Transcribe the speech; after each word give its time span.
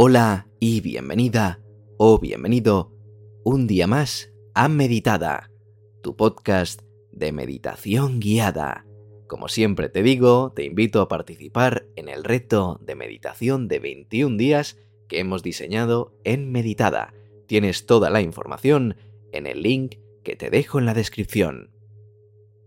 Hola 0.00 0.46
y 0.60 0.80
bienvenida 0.80 1.60
o 1.96 2.20
bienvenido 2.20 2.92
un 3.42 3.66
día 3.66 3.88
más 3.88 4.32
a 4.54 4.68
Meditada, 4.68 5.50
tu 6.04 6.14
podcast 6.14 6.82
de 7.10 7.32
meditación 7.32 8.20
guiada. 8.20 8.86
Como 9.26 9.48
siempre 9.48 9.88
te 9.88 10.04
digo, 10.04 10.52
te 10.54 10.64
invito 10.64 11.00
a 11.00 11.08
participar 11.08 11.88
en 11.96 12.08
el 12.08 12.22
reto 12.22 12.78
de 12.80 12.94
meditación 12.94 13.66
de 13.66 13.80
21 13.80 14.36
días 14.36 14.78
que 15.08 15.18
hemos 15.18 15.42
diseñado 15.42 16.16
en 16.22 16.52
Meditada. 16.52 17.12
Tienes 17.48 17.84
toda 17.84 18.08
la 18.08 18.20
información 18.20 18.94
en 19.32 19.48
el 19.48 19.62
link 19.62 19.96
que 20.22 20.36
te 20.36 20.48
dejo 20.48 20.78
en 20.78 20.86
la 20.86 20.94
descripción. 20.94 21.72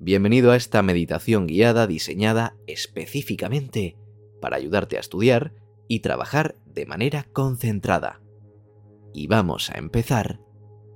Bienvenido 0.00 0.50
a 0.50 0.56
esta 0.56 0.82
meditación 0.82 1.46
guiada 1.46 1.86
diseñada 1.86 2.56
específicamente 2.66 3.96
para 4.40 4.56
ayudarte 4.56 4.96
a 4.96 5.00
estudiar 5.00 5.59
y 5.90 5.98
trabajar 5.98 6.54
de 6.66 6.86
manera 6.86 7.24
concentrada. 7.32 8.22
Y 9.12 9.26
vamos 9.26 9.70
a 9.70 9.78
empezar 9.78 10.40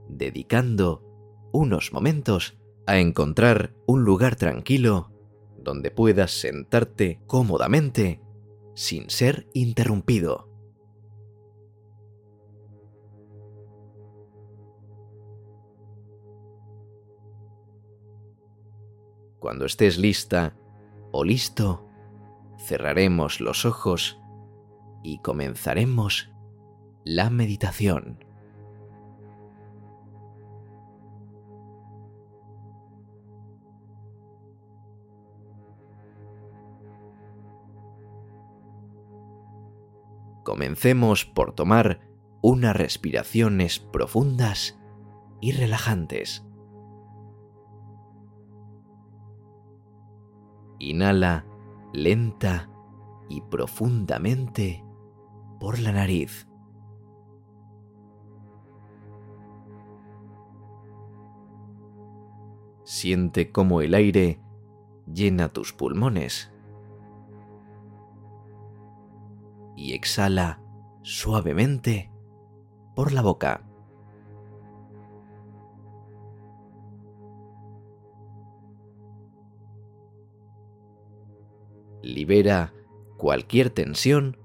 dedicando 0.09 1.03
unos 1.53 1.93
momentos 1.93 2.57
a 2.87 2.98
encontrar 2.98 3.75
un 3.89 4.05
lugar 4.05 4.37
tranquilo 4.37 5.11
donde 5.59 5.91
puedas 5.91 6.30
sentarte 6.30 7.20
cómodamente 7.27 8.20
sin 8.77 9.11
ser 9.11 9.48
interrumpido. 9.53 10.48
Cuando 19.41 19.65
estés 19.65 19.98
lista 19.98 20.56
o 21.11 21.25
listo, 21.25 21.84
cerraremos 22.59 23.41
los 23.41 23.65
ojos 23.65 24.20
y 25.05 25.19
comenzaremos 25.19 26.33
la 27.05 27.31
meditación. 27.31 28.25
Comencemos 40.43 41.25
por 41.25 41.55
tomar 41.55 42.00
unas 42.43 42.75
respiraciones 42.75 43.78
profundas 43.78 44.78
y 45.41 45.53
relajantes. 45.53 46.47
Inhala 50.78 51.47
lenta 51.93 52.71
y 53.28 53.41
profundamente 53.43 54.84
por 55.65 55.79
la 55.79 55.93
nariz. 55.93 56.47
Siente 62.84 63.51
cómo 63.51 63.81
el 63.81 63.95
aire 63.95 64.43
llena 65.11 65.48
tus 65.48 65.73
pulmones 65.73 66.53
y 69.75 69.95
exhala 69.95 70.61
suavemente 71.01 72.12
por 72.95 73.12
la 73.12 73.23
boca. 73.23 73.65
libera 82.03 82.75
cualquier 83.17 83.71
tensión 83.71 84.44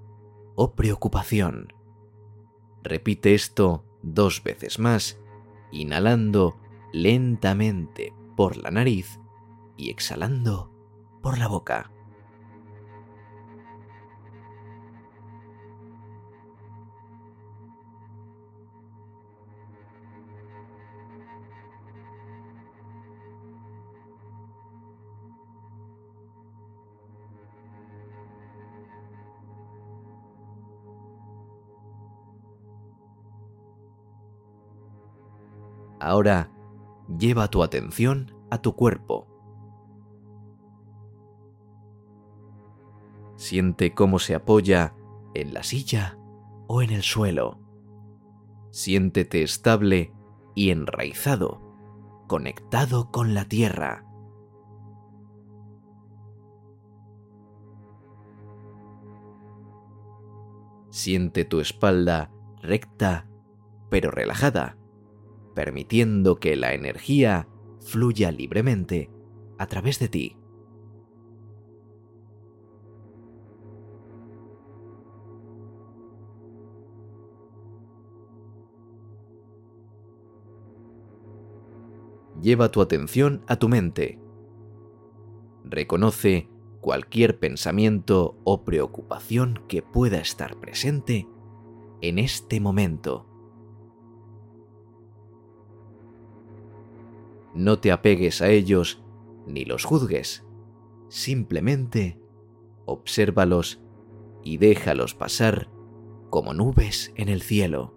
o 0.61 0.75
preocupación. 0.75 1.71
Repite 2.83 3.33
esto 3.33 3.85
dos 4.01 4.43
veces 4.43 4.77
más, 4.77 5.17
inhalando 5.71 6.59
lentamente 6.91 8.13
por 8.35 8.57
la 8.57 8.69
nariz 8.69 9.21
y 9.77 9.89
exhalando 9.89 10.69
por 11.21 11.37
la 11.37 11.47
boca. 11.47 11.93
Ahora 35.99 36.51
lleva 37.17 37.49
tu 37.49 37.63
atención 37.63 38.33
a 38.49 38.61
tu 38.61 38.75
cuerpo. 38.75 39.27
Siente 43.35 43.93
cómo 43.93 44.19
se 44.19 44.35
apoya 44.35 44.95
en 45.33 45.53
la 45.53 45.63
silla 45.63 46.17
o 46.67 46.81
en 46.81 46.91
el 46.91 47.03
suelo. 47.03 47.59
Siéntete 48.71 49.43
estable 49.43 50.13
y 50.55 50.71
enraizado, 50.71 51.61
conectado 52.27 53.11
con 53.11 53.33
la 53.33 53.45
tierra. 53.45 54.05
Siente 60.89 61.45
tu 61.45 61.59
espalda 61.59 62.31
recta 62.61 63.29
pero 63.89 64.11
relajada 64.11 64.78
permitiendo 65.59 66.39
que 66.39 66.55
la 66.55 66.73
energía 66.73 67.49
fluya 67.81 68.31
libremente 68.31 69.11
a 69.57 69.67
través 69.67 69.99
de 69.99 70.07
ti. 70.07 70.37
Lleva 82.41 82.71
tu 82.71 82.81
atención 82.81 83.43
a 83.45 83.57
tu 83.57 83.67
mente. 83.67 84.17
Reconoce 85.65 86.49
cualquier 86.79 87.37
pensamiento 87.37 88.39
o 88.45 88.63
preocupación 88.63 89.61
que 89.67 89.81
pueda 89.81 90.19
estar 90.19 90.57
presente 90.61 91.27
en 91.99 92.17
este 92.17 92.61
momento. 92.61 93.28
No 97.53 97.79
te 97.79 97.91
apegues 97.91 98.41
a 98.41 98.49
ellos 98.49 99.03
ni 99.47 99.65
los 99.65 99.83
juzgues. 99.83 100.45
Simplemente 101.09 102.19
obsérvalos 102.85 103.81
y 104.43 104.57
déjalos 104.57 105.15
pasar 105.15 105.69
como 106.29 106.53
nubes 106.53 107.11
en 107.15 107.29
el 107.29 107.41
cielo. 107.41 107.95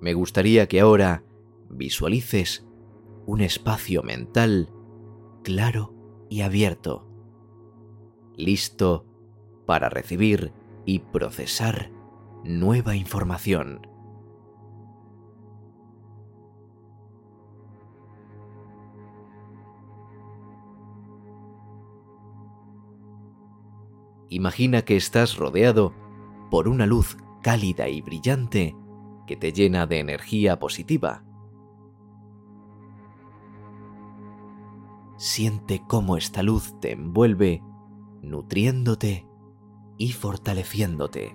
Me 0.00 0.14
gustaría 0.14 0.66
que 0.66 0.80
ahora 0.80 1.24
visualices 1.70 2.66
un 3.24 3.40
espacio 3.40 4.02
mental 4.02 4.68
claro 5.44 5.94
y 6.28 6.40
abierto, 6.40 7.06
listo 8.36 9.06
para 9.64 9.88
recibir 9.88 10.52
y 10.84 11.00
procesar 11.00 11.90
nueva 12.44 12.96
información. 12.96 13.86
Imagina 24.28 24.82
que 24.82 24.96
estás 24.96 25.36
rodeado 25.36 25.92
por 26.50 26.66
una 26.66 26.86
luz 26.86 27.18
cálida 27.42 27.88
y 27.88 28.00
brillante 28.00 28.74
que 29.26 29.36
te 29.36 29.52
llena 29.52 29.86
de 29.86 29.98
energía 29.98 30.58
positiva. 30.58 31.22
Siente 35.18 35.82
cómo 35.86 36.16
esta 36.16 36.42
luz 36.42 36.80
te 36.80 36.92
envuelve, 36.92 37.62
nutriéndote 38.22 39.26
y 40.02 40.10
fortaleciéndote. 40.10 41.32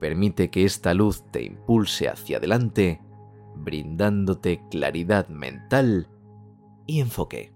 Permite 0.00 0.50
que 0.50 0.64
esta 0.64 0.94
luz 0.94 1.22
te 1.30 1.44
impulse 1.44 2.08
hacia 2.08 2.38
adelante, 2.38 3.00
brindándote 3.54 4.62
claridad 4.68 5.28
mental 5.28 6.08
y 6.88 6.98
enfoque. 6.98 7.53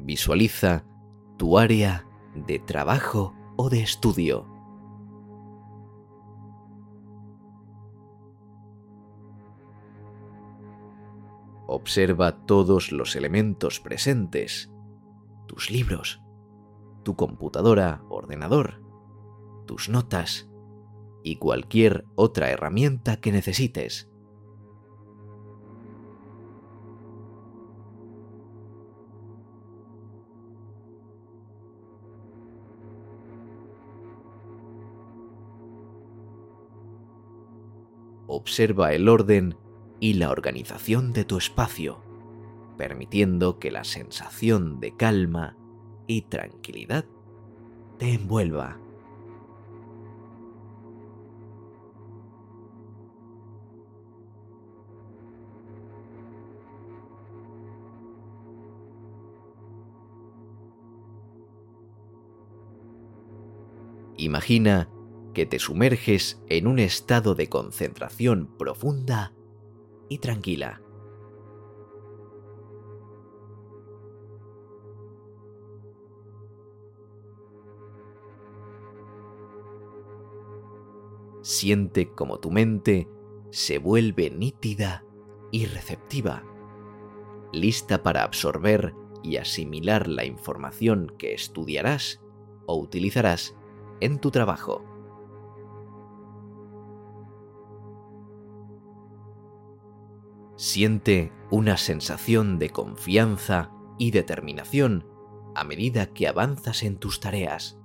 Visualiza 0.00 0.84
tu 1.36 1.58
área 1.58 2.06
de 2.34 2.58
trabajo 2.58 3.34
o 3.56 3.70
de 3.70 3.80
estudio. 3.82 4.46
Observa 11.66 12.44
todos 12.46 12.90
los 12.90 13.14
elementos 13.14 13.78
presentes, 13.78 14.72
tus 15.46 15.70
libros, 15.70 16.20
tu 17.04 17.14
computadora, 17.14 18.02
ordenador, 18.08 18.82
tus 19.66 19.88
notas 19.88 20.50
y 21.22 21.36
cualquier 21.36 22.04
otra 22.16 22.50
herramienta 22.50 23.20
que 23.20 23.30
necesites. 23.30 24.09
Observa 38.40 38.94
el 38.94 39.06
orden 39.10 39.54
y 40.00 40.14
la 40.14 40.30
organización 40.30 41.12
de 41.12 41.26
tu 41.26 41.36
espacio, 41.36 42.02
permitiendo 42.78 43.58
que 43.58 43.70
la 43.70 43.84
sensación 43.84 44.80
de 44.80 44.96
calma 44.96 45.58
y 46.06 46.22
tranquilidad 46.22 47.04
te 47.98 48.14
envuelva. 48.14 48.78
Imagina 64.16 64.88
que 65.34 65.46
te 65.46 65.58
sumerges 65.58 66.42
en 66.48 66.66
un 66.66 66.78
estado 66.78 67.34
de 67.34 67.48
concentración 67.48 68.56
profunda 68.58 69.34
y 70.08 70.18
tranquila. 70.18 70.82
Siente 81.42 82.12
como 82.12 82.38
tu 82.38 82.50
mente 82.50 83.08
se 83.50 83.78
vuelve 83.78 84.30
nítida 84.30 85.04
y 85.50 85.66
receptiva, 85.66 86.44
lista 87.52 88.02
para 88.02 88.22
absorber 88.22 88.94
y 89.22 89.36
asimilar 89.36 90.06
la 90.06 90.24
información 90.24 91.12
que 91.18 91.34
estudiarás 91.34 92.20
o 92.66 92.78
utilizarás 92.78 93.56
en 94.00 94.18
tu 94.20 94.30
trabajo. 94.30 94.84
Siente 100.60 101.32
una 101.50 101.78
sensación 101.78 102.58
de 102.58 102.68
confianza 102.68 103.70
y 103.96 104.10
determinación 104.10 105.06
a 105.54 105.64
medida 105.64 106.12
que 106.12 106.28
avanzas 106.28 106.82
en 106.82 106.98
tus 106.98 107.18
tareas. 107.18 107.78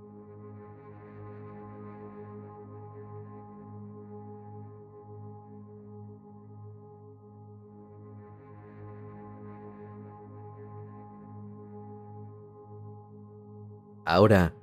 Ahora 14.04 14.54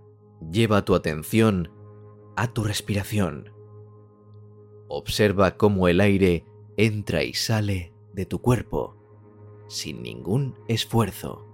lleva 0.50 0.84
tu 0.84 0.94
atención 0.94 1.70
a 2.36 2.48
tu 2.48 2.62
respiración. 2.62 3.54
Observa 4.86 5.56
cómo 5.56 5.88
el 5.88 6.02
aire 6.02 6.44
entra 6.76 7.22
y 7.22 7.32
sale 7.32 7.91
de 8.12 8.26
tu 8.26 8.40
cuerpo 8.40 8.96
sin 9.68 10.02
ningún 10.02 10.54
esfuerzo. 10.68 11.46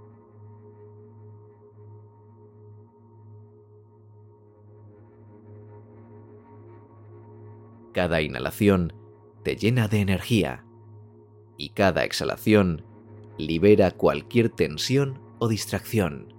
Cada 7.92 8.20
inhalación 8.22 8.92
te 9.42 9.56
llena 9.56 9.88
de 9.88 10.00
energía 10.00 10.64
y 11.56 11.70
cada 11.70 12.04
exhalación 12.04 12.84
libera 13.38 13.90
cualquier 13.90 14.48
tensión 14.50 15.20
o 15.38 15.48
distracción. 15.48 16.37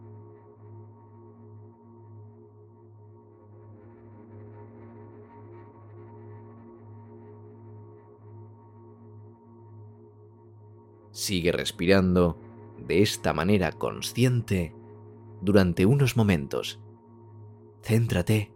Sigue 11.29 11.51
respirando 11.51 12.39
de 12.79 13.03
esta 13.03 13.33
manera 13.33 13.71
consciente 13.71 14.73
durante 15.41 15.85
unos 15.85 16.17
momentos. 16.17 16.79
Céntrate 17.83 18.51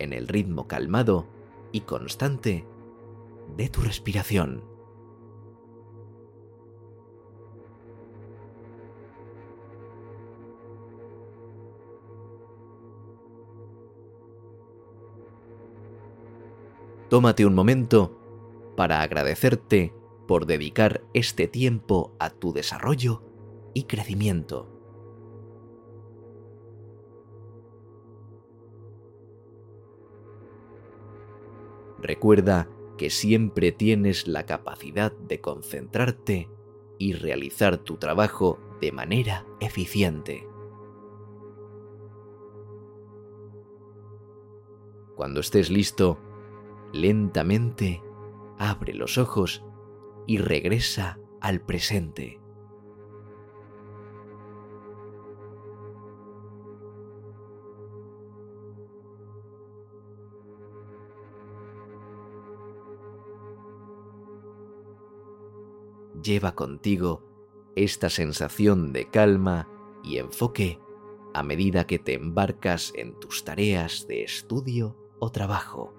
en 0.00 0.12
el 0.12 0.26
ritmo 0.26 0.66
calmado 0.66 1.28
y 1.70 1.82
constante 1.82 2.66
de 3.56 3.68
tu 3.68 3.80
respiración. 3.80 4.64
Tómate 17.08 17.46
un 17.46 17.54
momento 17.54 18.18
para 18.76 19.02
agradecerte 19.02 19.95
por 20.26 20.46
dedicar 20.46 21.02
este 21.14 21.48
tiempo 21.48 22.14
a 22.18 22.30
tu 22.30 22.52
desarrollo 22.52 23.22
y 23.74 23.84
crecimiento. 23.84 24.72
Recuerda 31.98 32.68
que 32.98 33.10
siempre 33.10 33.72
tienes 33.72 34.26
la 34.26 34.46
capacidad 34.46 35.12
de 35.12 35.40
concentrarte 35.40 36.48
y 36.98 37.12
realizar 37.12 37.78
tu 37.78 37.96
trabajo 37.96 38.58
de 38.80 38.92
manera 38.92 39.46
eficiente. 39.60 40.46
Cuando 45.14 45.40
estés 45.40 45.70
listo, 45.70 46.18
lentamente 46.92 48.02
abre 48.58 48.94
los 48.94 49.18
ojos 49.18 49.65
y 50.26 50.38
regresa 50.38 51.18
al 51.40 51.60
presente. 51.60 52.40
Lleva 66.22 66.54
contigo 66.54 67.22
esta 67.76 68.10
sensación 68.10 68.92
de 68.92 69.08
calma 69.10 69.68
y 70.02 70.16
enfoque 70.16 70.80
a 71.34 71.42
medida 71.42 71.86
que 71.86 71.98
te 71.98 72.14
embarcas 72.14 72.92
en 72.96 73.20
tus 73.20 73.44
tareas 73.44 74.06
de 74.08 74.24
estudio 74.24 74.96
o 75.18 75.30
trabajo. 75.30 75.94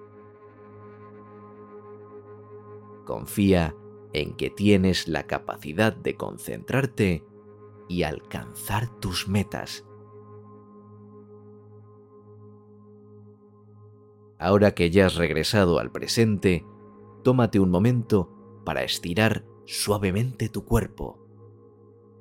Confía 3.05 3.75
en 4.13 4.35
que 4.35 4.49
tienes 4.49 5.07
la 5.07 5.23
capacidad 5.27 5.95
de 5.95 6.15
concentrarte 6.15 7.23
y 7.87 8.03
alcanzar 8.03 8.89
tus 8.99 9.27
metas. 9.27 9.85
Ahora 14.39 14.73
que 14.75 14.91
ya 14.91 15.07
has 15.07 15.15
regresado 15.15 15.79
al 15.79 15.91
presente, 15.91 16.65
tómate 17.23 17.59
un 17.59 17.71
momento 17.71 18.61
para 18.65 18.83
estirar 18.83 19.45
suavemente 19.65 20.49
tu 20.49 20.63
cuerpo. 20.63 21.19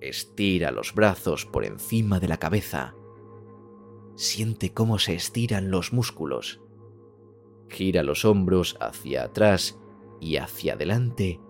Estira 0.00 0.71
los 0.71 0.95
brazos 0.95 1.47
por 1.47 1.64
encima 1.64 2.21
de 2.21 2.28
la 2.28 2.38
cabeza. 2.38 2.95
Siente 4.14 4.73
cómo 4.73 4.99
se 4.99 5.14
estiran 5.14 5.71
los 5.71 5.93
músculos. 5.93 6.61
Gira 7.69 8.02
los 8.02 8.25
hombros 8.25 8.76
hacia 8.81 9.25
atrás 9.25 9.78
y 10.21 10.37
hacia 10.37 10.75
adelante 10.75 11.40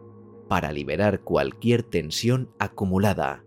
para 0.48 0.72
liberar 0.72 1.20
cualquier 1.20 1.82
tensión 1.82 2.50
acumulada. 2.58 3.44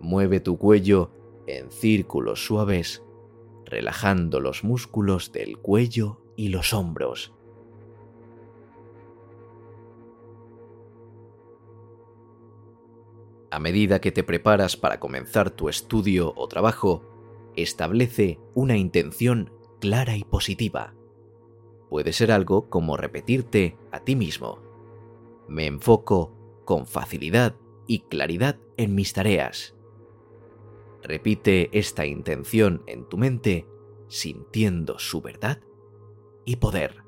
Mueve 0.00 0.40
tu 0.40 0.58
cuello 0.58 1.10
en 1.46 1.70
círculos 1.70 2.44
suaves, 2.44 3.02
relajando 3.64 4.40
los 4.40 4.64
músculos 4.64 5.32
del 5.32 5.58
cuello 5.58 6.20
y 6.36 6.48
los 6.48 6.72
hombros. 6.74 7.32
A 13.50 13.58
medida 13.58 14.00
que 14.00 14.12
te 14.12 14.22
preparas 14.22 14.76
para 14.76 15.00
comenzar 15.00 15.50
tu 15.50 15.68
estudio 15.68 16.34
o 16.36 16.46
trabajo, 16.48 17.02
establece 17.54 18.38
una 18.54 18.76
intención 18.76 19.50
clara 19.80 20.16
y 20.16 20.24
positiva. 20.24 20.94
Puede 21.88 22.12
ser 22.12 22.32
algo 22.32 22.68
como 22.68 22.96
repetirte 22.96 23.78
a 23.92 24.00
ti 24.00 24.16
mismo. 24.16 24.65
Me 25.48 25.66
enfoco 25.66 26.32
con 26.64 26.86
facilidad 26.86 27.56
y 27.86 28.00
claridad 28.00 28.58
en 28.76 28.94
mis 28.94 29.12
tareas. 29.12 29.74
Repite 31.02 31.70
esta 31.78 32.04
intención 32.04 32.82
en 32.86 33.08
tu 33.08 33.16
mente 33.16 33.66
sintiendo 34.08 34.98
su 34.98 35.20
verdad 35.20 35.60
y 36.44 36.56
poder. 36.56 37.04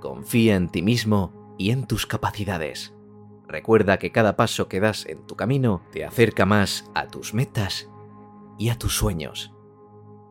Confía 0.00 0.56
en 0.56 0.68
ti 0.68 0.82
mismo 0.82 1.54
y 1.58 1.70
en 1.70 1.86
tus 1.86 2.06
capacidades. 2.06 2.92
Recuerda 3.46 3.98
que 3.98 4.10
cada 4.10 4.34
paso 4.34 4.66
que 4.66 4.80
das 4.80 5.06
en 5.06 5.24
tu 5.26 5.36
camino 5.36 5.82
te 5.92 6.04
acerca 6.04 6.46
más 6.46 6.90
a 6.94 7.06
tus 7.06 7.34
metas 7.34 7.91
y 8.58 8.68
a 8.70 8.78
tus 8.78 8.96
sueños. 8.96 9.52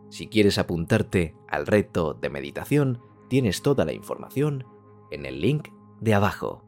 Si 0.10 0.28
quieres 0.28 0.58
apuntarte 0.58 1.36
al 1.48 1.68
reto 1.68 2.14
de 2.14 2.30
meditación, 2.30 3.02
tienes 3.30 3.62
toda 3.62 3.86
la 3.86 3.94
información 3.94 4.66
en 5.10 5.26
el 5.26 5.42
link 5.42 5.70
de 6.00 6.14
abajo. 6.14 6.66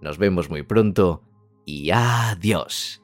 Nos 0.00 0.18
vemos 0.18 0.48
muy 0.48 0.62
pronto 0.62 1.22
y 1.64 1.90
adiós. 1.90 3.01